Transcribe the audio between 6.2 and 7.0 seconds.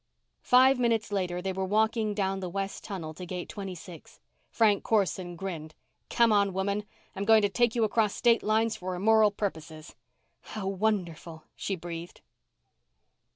on, woman,